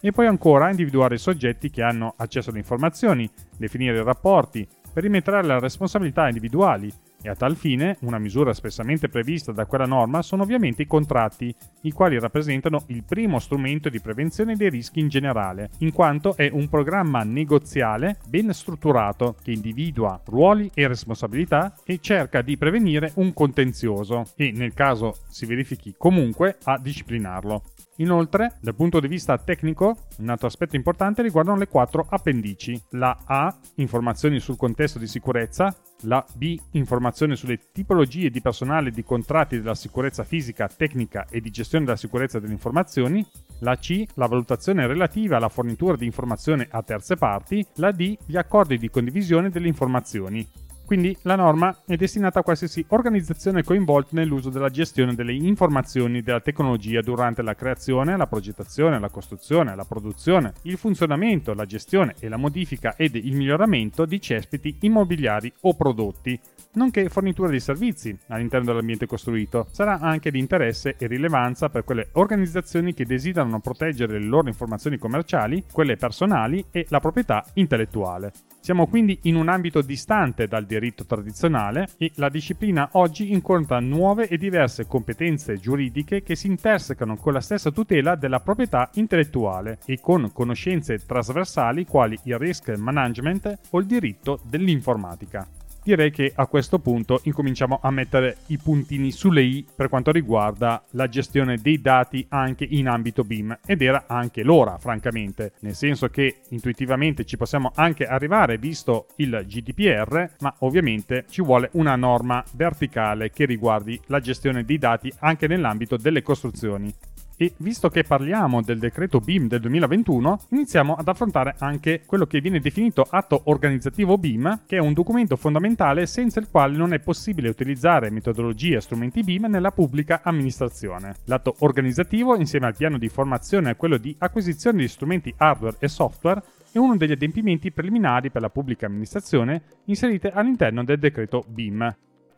e 0.00 0.12
poi 0.12 0.26
ancora 0.26 0.70
individuare 0.70 1.16
i 1.16 1.18
soggetti 1.18 1.70
che 1.70 1.82
hanno 1.82 2.14
accesso 2.16 2.50
alle 2.50 2.58
informazioni, 2.58 3.28
definire 3.56 3.98
i 3.98 4.04
rapporti, 4.04 4.66
perimetrare 4.92 5.46
le 5.46 5.60
responsabilità 5.60 6.26
individuali 6.26 6.92
e 7.22 7.28
a 7.28 7.34
tal 7.34 7.54
fine 7.54 7.96
una 8.00 8.18
misura 8.18 8.50
espressamente 8.50 9.08
prevista 9.08 9.52
da 9.52 9.66
quella 9.66 9.84
norma 9.84 10.22
sono 10.22 10.42
ovviamente 10.42 10.82
i 10.82 10.86
contratti, 10.86 11.54
i 11.82 11.92
quali 11.92 12.18
rappresentano 12.18 12.84
il 12.86 13.04
primo 13.04 13.38
strumento 13.38 13.88
di 13.88 14.00
prevenzione 14.00 14.56
dei 14.56 14.70
rischi 14.70 15.00
in 15.00 15.08
generale, 15.08 15.70
in 15.78 15.92
quanto 15.92 16.34
è 16.36 16.48
un 16.50 16.68
programma 16.68 17.22
negoziale 17.22 18.18
ben 18.26 18.52
strutturato 18.52 19.36
che 19.42 19.52
individua 19.52 20.20
ruoli 20.24 20.70
e 20.74 20.88
responsabilità 20.88 21.74
e 21.84 21.98
cerca 22.00 22.42
di 22.42 22.56
prevenire 22.56 23.12
un 23.16 23.34
contenzioso 23.34 24.24
e, 24.36 24.50
nel 24.52 24.72
caso 24.72 25.14
si 25.28 25.44
verifichi 25.46 25.94
comunque, 25.96 26.56
a 26.64 26.78
disciplinarlo. 26.78 27.62
Inoltre, 28.00 28.56
dal 28.60 28.74
punto 28.74 28.98
di 28.98 29.08
vista 29.08 29.36
tecnico, 29.36 29.94
un 30.18 30.30
altro 30.30 30.46
aspetto 30.46 30.74
importante 30.74 31.20
riguardano 31.20 31.58
le 31.58 31.68
quattro 31.68 32.06
appendici. 32.08 32.80
La 32.90 33.16
A, 33.26 33.54
informazioni 33.76 34.40
sul 34.40 34.56
contesto 34.56 34.98
di 34.98 35.06
sicurezza, 35.06 35.74
la 36.04 36.24
B, 36.34 36.58
informazioni 36.72 37.36
sulle 37.36 37.58
tipologie 37.72 38.30
di 38.30 38.40
personale 38.40 38.90
di 38.90 39.04
contratti 39.04 39.58
della 39.58 39.74
sicurezza 39.74 40.24
fisica, 40.24 40.66
tecnica 40.66 41.26
e 41.28 41.40
di 41.40 41.50
gestione 41.50 41.84
della 41.84 41.96
sicurezza 41.98 42.38
delle 42.40 42.52
informazioni, 42.52 43.24
la 43.58 43.76
C, 43.76 44.04
la 44.14 44.26
valutazione 44.26 44.86
relativa 44.86 45.36
alla 45.36 45.50
fornitura 45.50 45.96
di 45.96 46.06
informazioni 46.06 46.66
a 46.70 46.82
terze 46.82 47.16
parti, 47.16 47.64
la 47.74 47.92
D, 47.92 48.16
gli 48.24 48.38
accordi 48.38 48.78
di 48.78 48.88
condivisione 48.88 49.50
delle 49.50 49.68
informazioni. 49.68 50.46
Quindi 50.90 51.16
la 51.22 51.36
norma 51.36 51.82
è 51.86 51.94
destinata 51.94 52.40
a 52.40 52.42
qualsiasi 52.42 52.84
organizzazione 52.88 53.62
coinvolta 53.62 54.08
nell'uso 54.14 54.50
della 54.50 54.70
gestione 54.70 55.14
delle 55.14 55.32
informazioni 55.32 56.20
della 56.20 56.40
tecnologia 56.40 57.00
durante 57.00 57.42
la 57.42 57.54
creazione, 57.54 58.16
la 58.16 58.26
progettazione, 58.26 58.98
la 58.98 59.08
costruzione, 59.08 59.76
la 59.76 59.84
produzione, 59.84 60.52
il 60.62 60.76
funzionamento, 60.76 61.54
la 61.54 61.64
gestione 61.64 62.16
e 62.18 62.28
la 62.28 62.38
modifica 62.38 62.96
ed 62.96 63.14
il 63.14 63.36
miglioramento 63.36 64.04
di 64.04 64.20
cespiti 64.20 64.78
immobiliari 64.80 65.52
o 65.60 65.74
prodotti, 65.74 66.36
nonché 66.72 67.08
fornitura 67.08 67.50
di 67.50 67.60
servizi 67.60 68.18
all'interno 68.26 68.66
dell'ambiente 68.66 69.06
costruito. 69.06 69.68
Sarà 69.70 70.00
anche 70.00 70.32
di 70.32 70.40
interesse 70.40 70.96
e 70.98 71.06
rilevanza 71.06 71.68
per 71.68 71.84
quelle 71.84 72.08
organizzazioni 72.14 72.94
che 72.94 73.06
desiderano 73.06 73.60
proteggere 73.60 74.18
le 74.18 74.26
loro 74.26 74.48
informazioni 74.48 74.98
commerciali, 74.98 75.62
quelle 75.70 75.94
personali 75.94 76.64
e 76.72 76.84
la 76.88 76.98
proprietà 76.98 77.44
intellettuale. 77.54 78.32
Siamo 78.62 78.86
quindi 78.86 79.18
in 79.22 79.36
un 79.36 79.48
ambito 79.48 79.80
distante 79.80 80.46
dal 80.46 80.66
diritto 80.66 81.06
tradizionale 81.06 81.88
e 81.96 82.12
la 82.16 82.28
disciplina 82.28 82.90
oggi 82.92 83.32
incontra 83.32 83.80
nuove 83.80 84.28
e 84.28 84.36
diverse 84.36 84.86
competenze 84.86 85.56
giuridiche 85.56 86.22
che 86.22 86.36
si 86.36 86.46
intersecano 86.46 87.16
con 87.16 87.32
la 87.32 87.40
stessa 87.40 87.70
tutela 87.70 88.16
della 88.16 88.40
proprietà 88.40 88.90
intellettuale 88.94 89.78
e 89.86 89.98
con 89.98 90.30
conoscenze 90.32 90.98
trasversali 90.98 91.86
quali 91.86 92.18
il 92.24 92.36
risk 92.36 92.68
management 92.76 93.58
o 93.70 93.78
il 93.78 93.86
diritto 93.86 94.40
dell'informatica 94.44 95.48
direi 95.82 96.10
che 96.10 96.32
a 96.34 96.46
questo 96.46 96.78
punto 96.78 97.20
incominciamo 97.24 97.80
a 97.82 97.90
mettere 97.90 98.38
i 98.46 98.58
puntini 98.58 99.10
sulle 99.10 99.42
i 99.42 99.66
per 99.74 99.88
quanto 99.88 100.10
riguarda 100.10 100.82
la 100.90 101.08
gestione 101.08 101.56
dei 101.56 101.80
dati 101.80 102.26
anche 102.28 102.66
in 102.68 102.88
ambito 102.88 103.24
BIM 103.24 103.58
ed 103.66 103.82
era 103.82 104.04
anche 104.06 104.42
l'ora 104.42 104.78
francamente, 104.78 105.52
nel 105.60 105.74
senso 105.74 106.08
che 106.08 106.40
intuitivamente 106.50 107.24
ci 107.24 107.36
possiamo 107.36 107.72
anche 107.74 108.06
arrivare 108.06 108.58
visto 108.58 109.06
il 109.16 109.44
GDPR, 109.46 110.30
ma 110.40 110.54
ovviamente 110.58 111.24
ci 111.28 111.42
vuole 111.42 111.70
una 111.72 111.96
norma 111.96 112.42
verticale 112.54 113.30
che 113.30 113.44
riguardi 113.44 114.00
la 114.06 114.20
gestione 114.20 114.64
dei 114.64 114.78
dati 114.78 115.12
anche 115.20 115.46
nell'ambito 115.46 115.96
delle 115.96 116.22
costruzioni. 116.22 116.92
E 117.42 117.54
visto 117.56 117.88
che 117.88 118.02
parliamo 118.02 118.60
del 118.60 118.78
decreto 118.78 119.18
BIM 119.18 119.48
del 119.48 119.60
2021, 119.60 120.40
iniziamo 120.50 120.94
ad 120.94 121.08
affrontare 121.08 121.54
anche 121.60 122.02
quello 122.04 122.26
che 122.26 122.38
viene 122.42 122.60
definito 122.60 123.06
atto 123.08 123.40
organizzativo 123.44 124.18
BIM, 124.18 124.64
che 124.66 124.76
è 124.76 124.78
un 124.78 124.92
documento 124.92 125.36
fondamentale 125.36 126.04
senza 126.04 126.38
il 126.38 126.48
quale 126.50 126.76
non 126.76 126.92
è 126.92 126.98
possibile 126.98 127.48
utilizzare 127.48 128.10
metodologie 128.10 128.76
e 128.76 128.80
strumenti 128.82 129.22
BIM 129.22 129.46
nella 129.46 129.70
pubblica 129.70 130.20
amministrazione. 130.22 131.14
L'atto 131.24 131.54
organizzativo, 131.60 132.36
insieme 132.36 132.66
al 132.66 132.76
piano 132.76 132.98
di 132.98 133.08
formazione 133.08 133.70
e 133.70 133.76
quello 133.76 133.96
di 133.96 134.14
acquisizione 134.18 134.82
di 134.82 134.88
strumenti 134.88 135.32
hardware 135.34 135.78
e 135.78 135.88
software, 135.88 136.42
è 136.70 136.76
uno 136.76 136.98
degli 136.98 137.12
adempimenti 137.12 137.72
preliminari 137.72 138.30
per 138.30 138.42
la 138.42 138.50
pubblica 138.50 138.84
amministrazione 138.84 139.62
inserite 139.86 140.30
all'interno 140.30 140.84
del 140.84 140.98
decreto 140.98 141.42
BIM. 141.48 141.90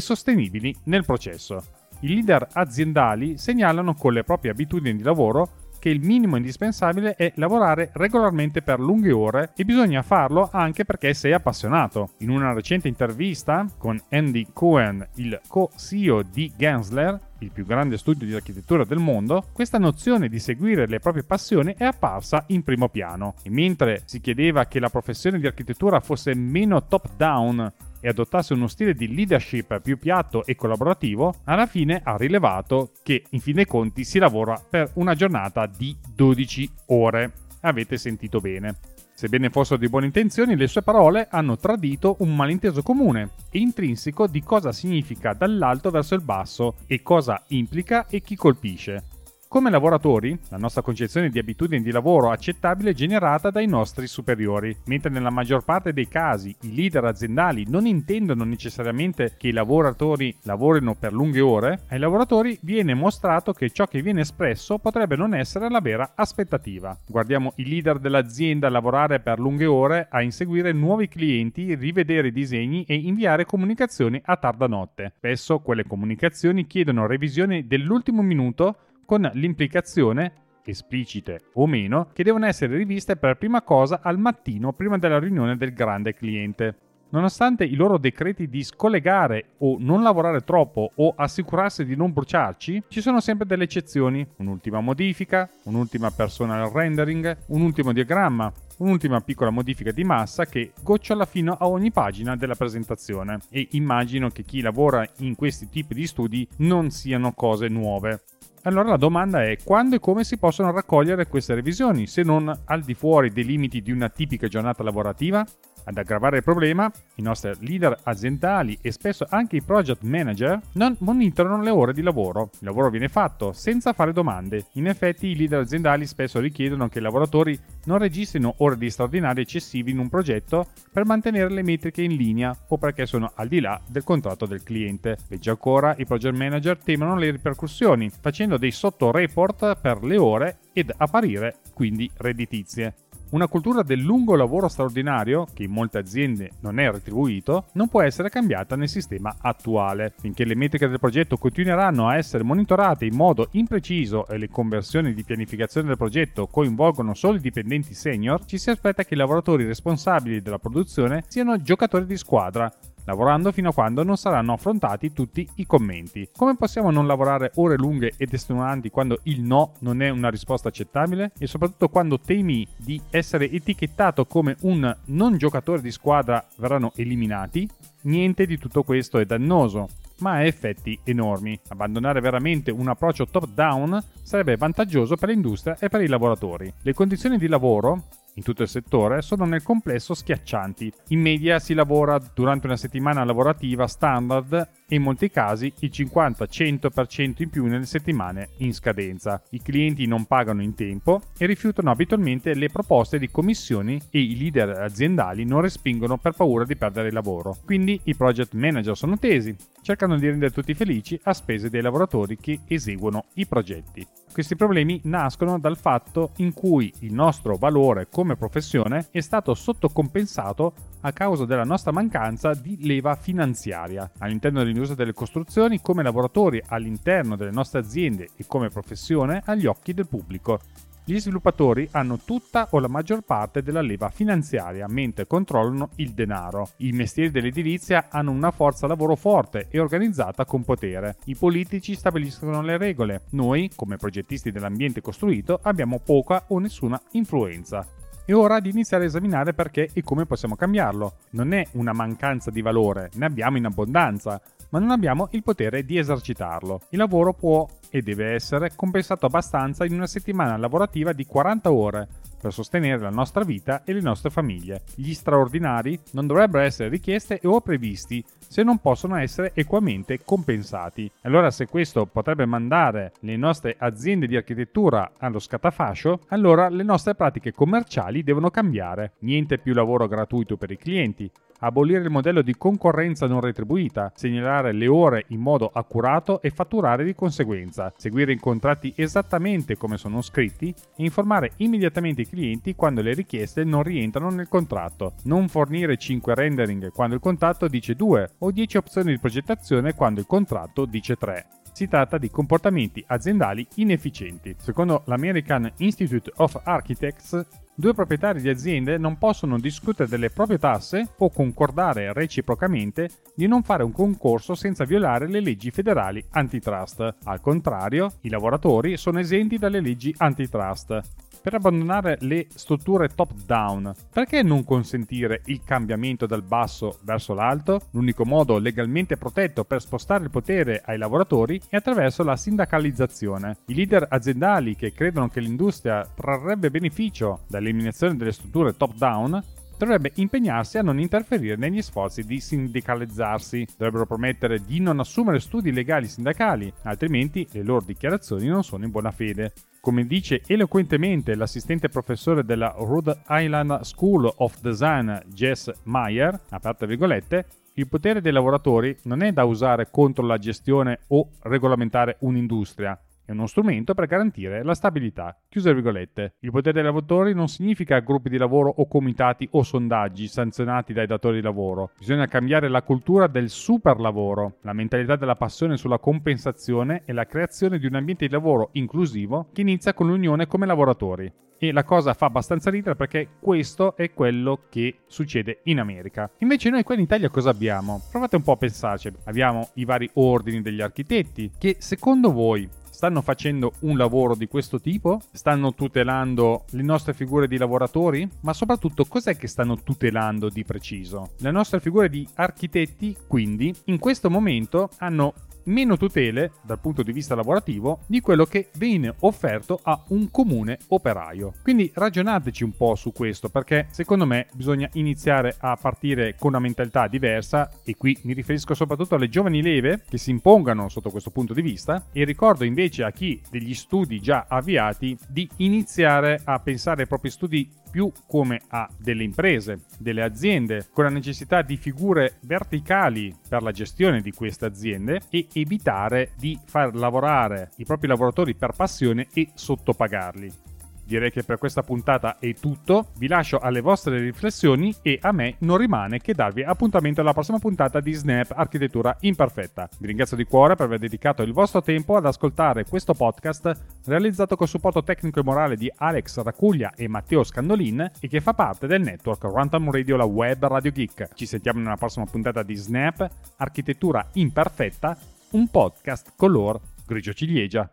sostenibili 0.00 0.74
nel 0.86 1.04
processo. 1.04 1.62
I 2.00 2.08
leader 2.08 2.44
aziendali 2.54 3.38
segnalano 3.38 3.94
con 3.94 4.12
le 4.12 4.24
proprie 4.24 4.50
abitudini 4.50 4.96
di 4.96 5.04
lavoro 5.04 5.62
che 5.84 5.90
il 5.90 6.00
minimo 6.00 6.36
indispensabile 6.36 7.14
è 7.14 7.32
lavorare 7.36 7.90
regolarmente 7.92 8.62
per 8.62 8.80
lunghe 8.80 9.12
ore 9.12 9.52
e 9.54 9.66
bisogna 9.66 10.00
farlo 10.00 10.48
anche 10.50 10.84
perché 10.84 11.12
sei 11.12 11.34
appassionato. 11.34 12.12
In 12.20 12.30
una 12.30 12.52
recente 12.52 12.88
intervista 12.88 13.66
con 13.76 14.00
Andy 14.08 14.46
Cohen, 14.52 15.06
il 15.16 15.38
co-CEO 15.46 16.22
di 16.22 16.50
Gensler, 16.56 17.32
il 17.44 17.50
più 17.52 17.64
grande 17.64 17.98
studio 17.98 18.26
di 18.26 18.34
architettura 18.34 18.84
del 18.84 18.98
mondo, 18.98 19.46
questa 19.52 19.78
nozione 19.78 20.28
di 20.28 20.38
seguire 20.38 20.86
le 20.86 20.98
proprie 20.98 21.22
passioni 21.22 21.74
è 21.76 21.84
apparsa 21.84 22.44
in 22.48 22.62
primo 22.62 22.88
piano. 22.88 23.34
E 23.42 23.50
mentre 23.50 24.02
si 24.06 24.20
chiedeva 24.20 24.66
che 24.66 24.80
la 24.80 24.88
professione 24.88 25.38
di 25.38 25.46
architettura 25.46 26.00
fosse 26.00 26.34
meno 26.34 26.86
top-down 26.86 27.72
e 28.00 28.08
adottasse 28.08 28.52
uno 28.52 28.66
stile 28.66 28.94
di 28.94 29.14
leadership 29.14 29.80
più 29.80 29.98
piatto 29.98 30.44
e 30.44 30.56
collaborativo, 30.56 31.36
alla 31.44 31.66
fine 31.66 32.00
ha 32.02 32.16
rilevato 32.16 32.90
che 33.02 33.24
in 33.30 33.40
fin 33.40 33.54
dei 33.54 33.66
conti 33.66 34.04
si 34.04 34.18
lavora 34.18 34.60
per 34.68 34.90
una 34.94 35.14
giornata 35.14 35.66
di 35.66 35.96
12 36.14 36.70
ore. 36.86 37.32
Avete 37.60 37.96
sentito 37.96 38.40
bene. 38.40 38.93
Sebbene 39.24 39.48
fossero 39.48 39.78
di 39.78 39.88
buone 39.88 40.04
intenzioni, 40.04 40.54
le 40.54 40.66
sue 40.66 40.82
parole 40.82 41.28
hanno 41.30 41.56
tradito 41.56 42.16
un 42.18 42.36
malinteso 42.36 42.82
comune 42.82 43.30
e 43.48 43.58
intrinseco 43.58 44.26
di 44.26 44.42
cosa 44.42 44.70
significa 44.70 45.32
dall'alto 45.32 45.88
verso 45.88 46.14
il 46.14 46.20
basso 46.20 46.74
e 46.86 47.00
cosa 47.00 47.42
implica 47.46 48.04
e 48.06 48.20
chi 48.20 48.36
colpisce. 48.36 49.13
Come 49.54 49.70
lavoratori, 49.70 50.36
la 50.48 50.56
nostra 50.56 50.82
concezione 50.82 51.28
di 51.28 51.38
abitudini 51.38 51.80
di 51.80 51.92
lavoro 51.92 52.32
accettabile 52.32 52.90
è 52.90 52.92
generata 52.92 53.50
dai 53.50 53.68
nostri 53.68 54.08
superiori, 54.08 54.76
mentre 54.86 55.10
nella 55.10 55.30
maggior 55.30 55.62
parte 55.62 55.92
dei 55.92 56.08
casi 56.08 56.52
i 56.62 56.74
leader 56.74 57.04
aziendali 57.04 57.64
non 57.68 57.86
intendono 57.86 58.42
necessariamente 58.42 59.34
che 59.38 59.46
i 59.46 59.52
lavoratori 59.52 60.36
lavorino 60.42 60.96
per 60.96 61.12
lunghe 61.12 61.38
ore, 61.38 61.82
ai 61.90 62.00
lavoratori 62.00 62.58
viene 62.62 62.94
mostrato 62.94 63.52
che 63.52 63.70
ciò 63.70 63.86
che 63.86 64.02
viene 64.02 64.22
espresso 64.22 64.78
potrebbe 64.78 65.14
non 65.14 65.36
essere 65.36 65.70
la 65.70 65.78
vera 65.78 66.14
aspettativa. 66.16 66.98
Guardiamo 67.06 67.52
i 67.54 67.68
leader 67.68 68.00
dell'azienda 68.00 68.68
lavorare 68.68 69.20
per 69.20 69.38
lunghe 69.38 69.66
ore 69.66 70.08
a 70.10 70.20
inseguire 70.20 70.72
nuovi 70.72 71.06
clienti, 71.06 71.76
rivedere 71.76 72.26
i 72.26 72.32
disegni 72.32 72.82
e 72.88 72.96
inviare 72.96 73.44
comunicazioni 73.44 74.20
a 74.24 74.36
tarda 74.36 74.66
notte. 74.66 75.12
Spesso 75.18 75.60
quelle 75.60 75.84
comunicazioni 75.84 76.66
chiedono 76.66 77.06
revisioni 77.06 77.68
dell'ultimo 77.68 78.20
minuto 78.20 78.78
con 79.04 79.28
l'implicazione 79.34 80.32
esplicite 80.64 81.42
o 81.54 81.66
meno, 81.66 82.08
che 82.12 82.24
devono 82.24 82.46
essere 82.46 82.76
riviste 82.76 83.16
per 83.16 83.36
prima 83.36 83.62
cosa 83.62 84.00
al 84.02 84.18
mattino 84.18 84.72
prima 84.72 84.98
della 84.98 85.18
riunione 85.18 85.56
del 85.56 85.72
grande 85.72 86.14
cliente. 86.14 86.76
Nonostante 87.14 87.62
i 87.64 87.76
loro 87.76 87.96
decreti 87.96 88.48
di 88.48 88.64
scollegare 88.64 89.50
o 89.58 89.76
non 89.78 90.02
lavorare 90.02 90.40
troppo 90.40 90.90
o 90.96 91.14
assicurarsi 91.16 91.84
di 91.84 91.94
non 91.94 92.12
bruciarci, 92.12 92.84
ci 92.88 93.00
sono 93.00 93.20
sempre 93.20 93.46
delle 93.46 93.64
eccezioni, 93.64 94.26
un'ultima 94.38 94.80
modifica, 94.80 95.48
un'ultima 95.64 96.10
personal 96.10 96.68
rendering, 96.72 97.36
un 97.48 97.60
ultimo 97.60 97.92
diagramma, 97.92 98.52
un'ultima 98.78 99.20
piccola 99.20 99.50
modifica 99.50 99.92
di 99.92 100.02
massa 100.02 100.46
che 100.46 100.72
gocciola 100.82 101.24
fino 101.24 101.52
a 101.52 101.68
ogni 101.68 101.92
pagina 101.92 102.34
della 102.34 102.56
presentazione 102.56 103.38
e 103.48 103.68
immagino 103.72 104.30
che 104.30 104.42
chi 104.42 104.60
lavora 104.60 105.08
in 105.18 105.36
questi 105.36 105.68
tipi 105.68 105.94
di 105.94 106.08
studi 106.08 106.48
non 106.58 106.90
siano 106.90 107.32
cose 107.32 107.68
nuove. 107.68 108.22
Allora 108.66 108.88
la 108.88 108.96
domanda 108.96 109.42
è 109.42 109.58
quando 109.62 109.96
e 109.96 109.98
come 109.98 110.24
si 110.24 110.38
possono 110.38 110.72
raccogliere 110.72 111.26
queste 111.26 111.54
revisioni, 111.54 112.06
se 112.06 112.22
non 112.22 112.50
al 112.64 112.80
di 112.80 112.94
fuori 112.94 113.30
dei 113.30 113.44
limiti 113.44 113.82
di 113.82 113.92
una 113.92 114.08
tipica 114.08 114.48
giornata 114.48 114.82
lavorativa? 114.82 115.44
Ad 115.84 115.98
aggravare 115.98 116.38
il 116.38 116.42
problema, 116.42 116.90
i 117.16 117.22
nostri 117.22 117.52
leader 117.60 117.96
aziendali 118.04 118.78
e 118.80 118.90
spesso 118.90 119.26
anche 119.28 119.56
i 119.56 119.62
project 119.62 120.02
manager 120.02 120.58
non 120.72 120.96
monitorano 121.00 121.62
le 121.62 121.70
ore 121.70 121.92
di 121.92 122.02
lavoro. 122.02 122.50
Il 122.60 122.66
lavoro 122.66 122.90
viene 122.90 123.08
fatto 123.08 123.52
senza 123.52 123.92
fare 123.92 124.12
domande. 124.12 124.66
In 124.72 124.86
effetti 124.86 125.28
i 125.28 125.36
leader 125.36 125.60
aziendali 125.60 126.06
spesso 126.06 126.40
richiedono 126.40 126.88
che 126.88 126.98
i 126.98 127.02
lavoratori 127.02 127.58
non 127.84 127.98
registrino 127.98 128.54
ore 128.58 128.78
di 128.78 128.90
straordinario 128.90 129.42
eccessivi 129.42 129.90
in 129.90 129.98
un 129.98 130.08
progetto 130.08 130.66
per 130.90 131.04
mantenere 131.04 131.50
le 131.50 131.62
metriche 131.62 132.02
in 132.02 132.16
linea 132.16 132.56
o 132.68 132.78
perché 132.78 133.04
sono 133.06 133.32
al 133.34 133.48
di 133.48 133.60
là 133.60 133.80
del 133.86 134.04
contratto 134.04 134.46
del 134.46 134.62
cliente. 134.62 135.18
Peggio 135.28 135.50
ancora, 135.50 135.94
i 135.98 136.06
project 136.06 136.36
manager 136.36 136.78
temono 136.78 137.16
le 137.16 137.30
ripercussioni, 137.30 138.10
facendo 138.10 138.56
dei 138.56 138.70
sotto-report 138.70 139.76
per 139.80 140.02
le 140.02 140.16
ore 140.16 140.58
ed 140.72 140.92
apparire 140.96 141.56
quindi 141.74 142.10
redditizie. 142.16 142.94
Una 143.34 143.48
cultura 143.48 143.82
del 143.82 143.98
lungo 143.98 144.36
lavoro 144.36 144.68
straordinario, 144.68 145.48
che 145.52 145.64
in 145.64 145.72
molte 145.72 145.98
aziende 145.98 146.50
non 146.60 146.78
è 146.78 146.88
retribuito, 146.88 147.64
non 147.72 147.88
può 147.88 148.00
essere 148.00 148.28
cambiata 148.28 148.76
nel 148.76 148.88
sistema 148.88 149.34
attuale. 149.40 150.14
Finché 150.20 150.44
le 150.44 150.54
metriche 150.54 150.86
del 150.86 151.00
progetto 151.00 151.36
continueranno 151.36 152.06
a 152.06 152.16
essere 152.16 152.44
monitorate 152.44 153.06
in 153.06 153.16
modo 153.16 153.48
impreciso 153.50 154.28
e 154.28 154.38
le 154.38 154.48
conversioni 154.48 155.12
di 155.14 155.24
pianificazione 155.24 155.88
del 155.88 155.96
progetto 155.96 156.46
coinvolgono 156.46 157.12
solo 157.14 157.38
i 157.38 157.40
dipendenti 157.40 157.92
senior, 157.92 158.44
ci 158.44 158.56
si 158.56 158.70
aspetta 158.70 159.02
che 159.02 159.14
i 159.14 159.16
lavoratori 159.16 159.64
responsabili 159.64 160.40
della 160.40 160.58
produzione 160.60 161.24
siano 161.26 161.60
giocatori 161.60 162.06
di 162.06 162.16
squadra, 162.16 162.72
lavorando 163.04 163.52
fino 163.52 163.70
a 163.70 163.72
quando 163.72 164.02
non 164.02 164.16
saranno 164.16 164.52
affrontati 164.52 165.12
tutti 165.12 165.48
i 165.56 165.66
commenti. 165.66 166.28
Come 166.34 166.56
possiamo 166.56 166.90
non 166.90 167.06
lavorare 167.06 167.52
ore 167.56 167.76
lunghe 167.76 168.12
ed 168.16 168.32
estenuanti 168.32 168.90
quando 168.90 169.20
il 169.24 169.42
no 169.42 169.72
non 169.80 170.02
è 170.02 170.08
una 170.08 170.30
risposta 170.30 170.68
accettabile? 170.68 171.32
E 171.38 171.46
soprattutto 171.46 171.88
quando 171.88 172.20
temi 172.20 172.66
di 172.76 173.00
essere 173.10 173.50
etichettato 173.50 174.26
come 174.26 174.56
un 174.60 174.94
non 175.06 175.36
giocatore 175.36 175.80
di 175.80 175.90
squadra 175.90 176.44
verranno 176.56 176.92
eliminati? 176.96 177.68
Niente 178.02 178.46
di 178.46 178.58
tutto 178.58 178.82
questo 178.82 179.18
è 179.18 179.24
dannoso 179.24 179.88
ma 180.18 180.32
ha 180.32 180.44
effetti 180.44 180.98
enormi. 181.04 181.58
Abbandonare 181.68 182.20
veramente 182.20 182.70
un 182.70 182.88
approccio 182.88 183.26
top-down 183.26 184.02
sarebbe 184.22 184.56
vantaggioso 184.56 185.16
per 185.16 185.30
l'industria 185.30 185.76
e 185.78 185.88
per 185.88 186.02
i 186.02 186.06
lavoratori. 186.06 186.72
Le 186.82 186.94
condizioni 186.94 187.38
di 187.38 187.48
lavoro 187.48 188.04
in 188.34 188.42
tutto 188.42 188.62
il 188.62 188.68
settore 188.68 189.22
sono 189.22 189.44
nel 189.44 189.62
complesso 189.62 190.14
schiaccianti. 190.14 190.92
In 191.08 191.20
media 191.20 191.58
si 191.58 191.74
lavora 191.74 192.20
durante 192.34 192.66
una 192.66 192.76
settimana 192.76 193.24
lavorativa 193.24 193.86
standard 193.86 194.68
e 194.88 194.94
in 194.96 195.02
molti 195.02 195.30
casi 195.30 195.72
il 195.80 195.90
50-100% 195.92 197.42
in 197.42 197.50
più 197.50 197.66
nelle 197.66 197.86
settimane 197.86 198.50
in 198.58 198.72
scadenza. 198.72 199.42
I 199.50 199.62
clienti 199.62 200.06
non 200.06 200.26
pagano 200.26 200.62
in 200.62 200.74
tempo 200.74 201.20
e 201.38 201.46
rifiutano 201.46 201.90
abitualmente 201.90 202.54
le 202.54 202.68
proposte 202.68 203.18
di 203.18 203.30
commissioni 203.30 204.00
e 204.10 204.20
i 204.20 204.36
leader 204.36 204.70
aziendali 204.70 205.44
non 205.44 205.60
respingono 205.60 206.18
per 206.18 206.32
paura 206.32 206.64
di 206.64 206.76
perdere 206.76 207.08
il 207.08 207.14
lavoro. 207.14 207.56
Quindi 207.64 208.00
i 208.04 208.16
project 208.16 208.54
manager 208.54 208.96
sono 208.96 209.18
tesi, 209.18 209.54
cercano 209.82 210.18
di 210.18 210.26
rendere 210.26 210.52
tutti 210.52 210.74
felici 210.74 211.18
a 211.24 211.32
spese 211.32 211.70
dei 211.70 211.82
lavoratori 211.82 212.36
che 212.36 212.60
eseguono 212.66 213.26
i 213.34 213.46
progetti. 213.46 214.06
Questi 214.34 214.56
problemi 214.56 215.00
nascono 215.04 215.60
dal 215.60 215.76
fatto 215.76 216.32
in 216.38 216.52
cui 216.52 216.92
il 217.02 217.12
nostro 217.12 217.54
valore 217.56 218.08
come 218.10 218.34
professione 218.34 219.06
è 219.12 219.20
stato 219.20 219.54
sottocompensato 219.54 220.72
a 221.02 221.12
causa 221.12 221.44
della 221.44 221.62
nostra 221.62 221.92
mancanza 221.92 222.52
di 222.52 222.84
leva 222.84 223.14
finanziaria. 223.14 224.10
All'interno 224.18 224.58
dell'industria 224.58 224.96
delle 224.96 225.12
costruzioni, 225.12 225.80
come 225.80 226.02
lavoratori 226.02 226.60
all'interno 226.66 227.36
delle 227.36 227.52
nostre 227.52 227.78
aziende 227.78 228.30
e 228.34 228.44
come 228.48 228.70
professione 228.70 229.40
agli 229.44 229.66
occhi 229.66 229.94
del 229.94 230.08
pubblico. 230.08 230.58
Gli 231.06 231.18
sviluppatori 231.20 231.86
hanno 231.90 232.18
tutta 232.24 232.68
o 232.70 232.78
la 232.78 232.88
maggior 232.88 233.20
parte 233.20 233.62
della 233.62 233.82
leva 233.82 234.08
finanziaria 234.08 234.86
mentre 234.88 235.26
controllano 235.26 235.90
il 235.96 236.12
denaro. 236.12 236.70
I 236.78 236.92
mestieri 236.92 237.30
dell'edilizia 237.30 238.06
hanno 238.08 238.30
una 238.30 238.50
forza 238.50 238.86
lavoro 238.86 239.14
forte 239.14 239.66
e 239.68 239.78
organizzata 239.78 240.46
con 240.46 240.64
potere. 240.64 241.16
I 241.26 241.36
politici 241.36 241.94
stabiliscono 241.94 242.62
le 242.62 242.78
regole. 242.78 243.24
Noi, 243.32 243.70
come 243.76 243.98
progettisti 243.98 244.50
dell'ambiente 244.50 245.02
costruito, 245.02 245.60
abbiamo 245.62 245.98
poca 245.98 246.44
o 246.48 246.58
nessuna 246.58 246.98
influenza. 247.12 247.86
È 248.24 248.32
ora 248.32 248.58
di 248.58 248.70
iniziare 248.70 249.04
a 249.04 249.08
esaminare 249.08 249.52
perché 249.52 249.90
e 249.92 250.02
come 250.02 250.24
possiamo 250.24 250.56
cambiarlo. 250.56 251.16
Non 251.32 251.52
è 251.52 251.66
una 251.72 251.92
mancanza 251.92 252.50
di 252.50 252.62
valore, 252.62 253.10
ne 253.16 253.26
abbiamo 253.26 253.58
in 253.58 253.66
abbondanza, 253.66 254.40
ma 254.70 254.78
non 254.78 254.90
abbiamo 254.90 255.28
il 255.32 255.42
potere 255.42 255.84
di 255.84 255.98
esercitarlo. 255.98 256.80
Il 256.88 256.98
lavoro 256.98 257.34
può 257.34 257.68
e 257.94 258.02
deve 258.02 258.32
essere 258.32 258.72
compensato 258.74 259.26
abbastanza 259.26 259.84
in 259.84 259.92
una 259.92 260.08
settimana 260.08 260.56
lavorativa 260.56 261.12
di 261.12 261.24
40 261.24 261.70
ore 261.70 262.08
per 262.40 262.52
sostenere 262.52 263.00
la 263.00 263.10
nostra 263.10 263.44
vita 263.44 263.84
e 263.84 263.92
le 263.92 264.00
nostre 264.00 264.30
famiglie. 264.30 264.82
Gli 264.96 265.14
straordinari 265.14 265.96
non 266.10 266.26
dovrebbero 266.26 266.64
essere 266.64 266.88
richiesti 266.88 267.38
o 267.44 267.60
previsti 267.60 268.22
se 268.36 268.64
non 268.64 268.78
possono 268.78 269.14
essere 269.14 269.52
equamente 269.54 270.24
compensati. 270.24 271.08
Allora 271.22 271.52
se 271.52 271.68
questo 271.68 272.04
potrebbe 272.06 272.46
mandare 272.46 273.12
le 273.20 273.36
nostre 273.36 273.76
aziende 273.78 274.26
di 274.26 274.36
architettura 274.36 275.12
allo 275.18 275.38
scatafascio, 275.38 276.22
allora 276.30 276.68
le 276.68 276.82
nostre 276.82 277.14
pratiche 277.14 277.52
commerciali 277.52 278.24
devono 278.24 278.50
cambiare. 278.50 279.12
Niente 279.20 279.58
più 279.58 279.72
lavoro 279.72 280.08
gratuito 280.08 280.56
per 280.56 280.72
i 280.72 280.76
clienti, 280.76 281.30
abolire 281.64 282.02
il 282.02 282.10
modello 282.10 282.42
di 282.42 282.54
concorrenza 282.56 283.26
non 283.26 283.40
retribuita, 283.40 284.12
segnalare 284.14 284.72
le 284.72 284.86
ore 284.86 285.24
in 285.28 285.40
modo 285.40 285.70
accurato 285.72 286.40
e 286.42 286.50
fatturare 286.50 287.04
di 287.04 287.14
conseguenza, 287.14 287.92
seguire 287.96 288.32
i 288.32 288.38
contratti 288.38 288.92
esattamente 288.96 289.76
come 289.76 289.96
sono 289.96 290.20
scritti 290.20 290.68
e 290.68 291.04
informare 291.04 291.52
immediatamente 291.56 292.22
i 292.22 292.28
clienti 292.28 292.74
quando 292.74 293.00
le 293.00 293.14
richieste 293.14 293.64
non 293.64 293.82
rientrano 293.82 294.30
nel 294.30 294.48
contratto, 294.48 295.14
non 295.24 295.48
fornire 295.48 295.96
5 295.96 296.34
rendering 296.34 296.90
quando 296.90 297.14
il 297.14 297.20
contratto 297.20 297.66
dice 297.68 297.94
2 297.94 298.30
o 298.38 298.50
10 298.50 298.76
opzioni 298.76 299.12
di 299.12 299.18
progettazione 299.18 299.94
quando 299.94 300.20
il 300.20 300.26
contratto 300.26 300.84
dice 300.84 301.16
3 301.16 301.46
si 301.74 301.88
tratta 301.88 302.18
di 302.18 302.30
comportamenti 302.30 303.04
aziendali 303.08 303.66
inefficienti. 303.74 304.54
Secondo 304.58 305.02
l'American 305.06 305.70
Institute 305.78 306.32
of 306.36 306.58
Architects, 306.62 307.44
Due 307.76 307.92
proprietari 307.92 308.40
di 308.40 308.48
aziende 308.48 308.98
non 308.98 309.18
possono 309.18 309.58
discutere 309.58 310.08
delle 310.08 310.30
proprie 310.30 310.58
tasse 310.58 311.08
o 311.18 311.28
concordare 311.28 312.12
reciprocamente 312.12 313.08
di 313.34 313.48
non 313.48 313.64
fare 313.64 313.82
un 313.82 313.90
concorso 313.90 314.54
senza 314.54 314.84
violare 314.84 315.26
le 315.26 315.40
leggi 315.40 315.72
federali 315.72 316.24
antitrust. 316.30 317.16
Al 317.24 317.40
contrario, 317.40 318.12
i 318.20 318.28
lavoratori 318.28 318.96
sono 318.96 319.18
esenti 319.18 319.58
dalle 319.58 319.80
leggi 319.80 320.14
antitrust. 320.18 321.00
Per 321.44 321.52
abbandonare 321.52 322.16
le 322.20 322.46
strutture 322.54 323.10
top-down. 323.14 323.92
Perché 324.10 324.42
non 324.42 324.64
consentire 324.64 325.42
il 325.44 325.60
cambiamento 325.62 326.24
dal 326.24 326.42
basso 326.42 327.00
verso 327.02 327.34
l'alto? 327.34 327.82
L'unico 327.90 328.24
modo 328.24 328.56
legalmente 328.56 329.18
protetto 329.18 329.62
per 329.66 329.82
spostare 329.82 330.24
il 330.24 330.30
potere 330.30 330.80
ai 330.86 330.96
lavoratori 330.96 331.60
è 331.68 331.76
attraverso 331.76 332.22
la 332.22 332.34
sindacalizzazione. 332.34 333.58
I 333.66 333.74
leader 333.74 334.06
aziendali 334.08 334.74
che 334.74 334.94
credono 334.94 335.28
che 335.28 335.40
l'industria 335.40 336.08
trarrebbe 336.14 336.70
beneficio 336.70 337.40
dall'eliminazione 337.46 338.16
delle 338.16 338.32
strutture 338.32 338.74
top-down 338.74 339.44
dovrebbe 339.76 340.12
impegnarsi 340.14 340.78
a 340.78 340.82
non 340.82 340.98
interferire 340.98 341.56
negli 341.56 341.82
sforzi 341.82 342.24
di 342.24 342.40
sindacalizzarsi. 342.40 343.66
Dovrebbero 343.76 344.06
promettere 344.06 344.62
di 344.64 344.80
non 344.80 344.98
assumere 344.98 345.40
studi 345.40 345.72
legali 345.72 346.08
sindacali, 346.08 346.72
altrimenti 346.84 347.46
le 347.50 347.62
loro 347.62 347.84
dichiarazioni 347.84 348.46
non 348.46 348.64
sono 348.64 348.84
in 348.84 348.90
buona 348.90 349.10
fede. 349.10 349.52
Come 349.84 350.06
dice 350.06 350.40
eloquentemente 350.46 351.34
l'assistente 351.34 351.90
professore 351.90 352.42
della 352.42 352.74
Rhode 352.74 353.20
Island 353.28 353.80
School 353.80 354.32
of 354.36 354.58
Design 354.62 355.12
Jess 355.26 355.70
Meyer, 355.82 356.40
aperte 356.48 356.86
virgolette, 356.86 357.46
il 357.74 357.86
potere 357.86 358.22
dei 358.22 358.32
lavoratori 358.32 358.96
non 359.02 359.22
è 359.22 359.30
da 359.30 359.44
usare 359.44 359.90
contro 359.90 360.24
la 360.24 360.38
gestione 360.38 361.00
o 361.08 361.32
regolamentare 361.42 362.16
un'industria, 362.20 362.98
è 363.24 363.32
uno 363.32 363.46
strumento 363.46 363.94
per 363.94 364.06
garantire 364.06 364.62
la 364.62 364.74
stabilità. 364.74 365.36
Chiuse 365.48 365.72
virgolette. 365.72 366.34
Il 366.40 366.50
potere 366.50 366.74
dei 366.74 366.82
lavoratori 366.82 367.32
non 367.32 367.48
significa 367.48 367.98
gruppi 368.00 368.28
di 368.28 368.36
lavoro 368.36 368.72
o 368.76 368.86
comitati 368.86 369.48
o 369.52 369.62
sondaggi 369.62 370.26
sanzionati 370.26 370.92
dai 370.92 371.06
datori 371.06 371.36
di 371.36 371.42
lavoro. 371.42 371.90
Bisogna 371.98 372.26
cambiare 372.26 372.68
la 372.68 372.82
cultura 372.82 373.26
del 373.26 373.48
super 373.48 373.98
lavoro, 373.98 374.58
la 374.62 374.72
mentalità 374.72 375.16
della 375.16 375.36
passione 375.36 375.76
sulla 375.76 375.98
compensazione 375.98 377.02
e 377.04 377.12
la 377.12 377.26
creazione 377.26 377.78
di 377.78 377.86
un 377.86 377.94
ambiente 377.94 378.26
di 378.26 378.32
lavoro 378.32 378.68
inclusivo 378.72 379.48
che 379.52 379.62
inizia 379.62 379.94
con 379.94 380.06
l'unione 380.08 380.46
come 380.46 380.66
lavoratori. 380.66 381.32
E 381.56 381.72
la 381.72 381.84
cosa 381.84 382.12
fa 382.12 382.26
abbastanza 382.26 382.68
ridere 382.68 382.94
perché 382.94 383.28
questo 383.40 383.96
è 383.96 384.12
quello 384.12 384.64
che 384.68 384.98
succede 385.06 385.60
in 385.64 385.78
America. 385.78 386.28
Invece 386.38 386.68
noi 386.68 386.82
qua 386.82 386.94
in 386.94 387.00
Italia 387.00 387.30
cosa 387.30 387.50
abbiamo? 387.50 388.02
Provate 388.10 388.36
un 388.36 388.42
po' 388.42 388.52
a 388.52 388.56
pensarci. 388.56 389.10
Abbiamo 389.24 389.70
i 389.74 389.84
vari 389.84 390.10
ordini 390.14 390.60
degli 390.60 390.82
architetti 390.82 391.52
che 391.56 391.76
secondo 391.78 392.32
voi 392.32 392.68
stanno 392.94 393.22
facendo 393.22 393.72
un 393.80 393.96
lavoro 393.96 394.36
di 394.36 394.46
questo 394.46 394.80
tipo? 394.80 395.20
Stanno 395.32 395.74
tutelando 395.74 396.64
le 396.70 396.82
nostre 396.84 397.12
figure 397.12 397.48
di 397.48 397.58
lavoratori? 397.58 398.26
Ma 398.42 398.52
soprattutto 398.52 399.04
cos'è 399.04 399.36
che 399.36 399.48
stanno 399.48 399.82
tutelando 399.82 400.48
di 400.48 400.62
preciso? 400.62 401.32
Le 401.38 401.50
nostre 401.50 401.80
figure 401.80 402.08
di 402.08 402.26
architetti, 402.34 403.16
quindi, 403.26 403.74
in 403.86 403.98
questo 403.98 404.30
momento 404.30 404.90
hanno 404.98 405.34
meno 405.64 405.96
tutele 405.96 406.52
dal 406.62 406.80
punto 406.80 407.02
di 407.02 407.12
vista 407.12 407.34
lavorativo 407.34 408.00
di 408.06 408.20
quello 408.20 408.44
che 408.44 408.70
viene 408.76 409.14
offerto 409.20 409.78
a 409.82 410.02
un 410.08 410.30
comune 410.30 410.78
operaio. 410.88 411.54
Quindi 411.62 411.90
ragionateci 411.94 412.64
un 412.64 412.76
po' 412.76 412.94
su 412.94 413.12
questo 413.12 413.48
perché 413.48 413.86
secondo 413.90 414.26
me 414.26 414.46
bisogna 414.54 414.88
iniziare 414.94 415.54
a 415.58 415.76
partire 415.76 416.34
con 416.36 416.50
una 416.50 416.58
mentalità 416.58 417.06
diversa 417.08 417.70
e 417.84 417.96
qui 417.96 418.16
mi 418.22 418.32
riferisco 418.32 418.74
soprattutto 418.74 419.14
alle 419.14 419.28
giovani 419.28 419.62
leve 419.62 420.02
che 420.08 420.18
si 420.18 420.30
impongano 420.30 420.88
sotto 420.88 421.10
questo 421.10 421.30
punto 421.30 421.54
di 421.54 421.62
vista 421.62 422.06
e 422.12 422.24
ricordo 422.24 422.64
invece 422.64 423.04
a 423.04 423.10
chi 423.10 423.40
degli 423.50 423.74
studi 423.74 424.20
già 424.20 424.46
avviati 424.48 425.16
di 425.28 425.48
iniziare 425.56 426.40
a 426.44 426.58
pensare 426.58 427.02
ai 427.02 427.08
propri 427.08 427.30
studi 427.30 427.82
più 427.94 428.10
come 428.26 428.60
a 428.70 428.90
delle 428.98 429.22
imprese, 429.22 429.82
delle 430.00 430.24
aziende, 430.24 430.88
con 430.92 431.04
la 431.04 431.10
necessità 431.10 431.62
di 431.62 431.76
figure 431.76 432.38
verticali 432.40 433.32
per 433.48 433.62
la 433.62 433.70
gestione 433.70 434.20
di 434.20 434.32
queste 434.32 434.64
aziende 434.64 435.20
e 435.30 435.46
evitare 435.52 436.32
di 436.36 436.58
far 436.64 436.92
lavorare 436.96 437.70
i 437.76 437.84
propri 437.84 438.08
lavoratori 438.08 438.56
per 438.56 438.72
passione 438.74 439.28
e 439.32 439.50
sottopagarli. 439.54 440.73
Direi 441.04 441.30
che 441.30 441.42
per 441.42 441.58
questa 441.58 441.82
puntata 441.82 442.38
è 442.38 442.54
tutto, 442.54 443.08
vi 443.18 443.26
lascio 443.26 443.58
alle 443.58 443.80
vostre 443.80 444.18
riflessioni 444.18 444.94
e 445.02 445.18
a 445.20 445.32
me 445.32 445.56
non 445.58 445.76
rimane 445.76 446.18
che 446.18 446.32
darvi 446.32 446.62
appuntamento 446.62 447.20
alla 447.20 447.34
prossima 447.34 447.58
puntata 447.58 448.00
di 448.00 448.12
Snap 448.12 448.52
Architettura 448.54 449.14
Imperfetta. 449.20 449.88
Vi 449.98 450.06
ringrazio 450.06 450.36
di 450.36 450.44
cuore 450.44 450.76
per 450.76 450.86
aver 450.86 450.98
dedicato 450.98 451.42
il 451.42 451.52
vostro 451.52 451.82
tempo 451.82 452.16
ad 452.16 452.24
ascoltare 452.24 452.84
questo 452.84 453.12
podcast 453.12 453.72
realizzato 454.06 454.56
col 454.56 454.68
supporto 454.68 455.02
tecnico 455.02 455.40
e 455.40 455.44
morale 455.44 455.76
di 455.76 455.92
Alex 455.94 456.42
Racuglia 456.42 456.92
e 456.96 457.06
Matteo 457.06 457.44
Scandolin 457.44 458.10
e 458.18 458.28
che 458.28 458.40
fa 458.40 458.54
parte 458.54 458.86
del 458.86 459.02
network 459.02 459.42
Runtime 459.44 459.90
Radio 459.90 460.16
La 460.16 460.24
Web 460.24 460.64
Radio 460.64 460.90
Geek. 460.90 461.28
Ci 461.34 461.46
sentiamo 461.46 461.80
nella 461.80 461.96
prossima 461.96 462.24
puntata 462.24 462.62
di 462.62 462.74
Snap 462.74 463.28
Architettura 463.58 464.26
Imperfetta, 464.32 465.16
un 465.50 465.68
podcast 465.68 466.32
color 466.34 466.80
grigio 467.06 467.34
ciliegia. 467.34 467.90